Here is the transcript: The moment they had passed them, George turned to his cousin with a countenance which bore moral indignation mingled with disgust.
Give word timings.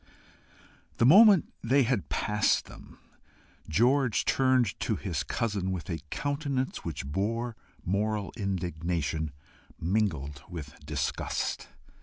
The 0.97 1.05
moment 1.05 1.53
they 1.63 1.83
had 1.83 2.09
passed 2.09 2.65
them, 2.65 2.97
George 3.69 4.25
turned 4.25 4.79
to 4.79 4.95
his 4.95 5.21
cousin 5.21 5.71
with 5.71 5.91
a 5.91 5.99
countenance 6.09 6.83
which 6.83 7.05
bore 7.05 7.55
moral 7.85 8.33
indignation 8.35 9.31
mingled 9.79 10.41
with 10.49 10.73
disgust. 10.83 11.67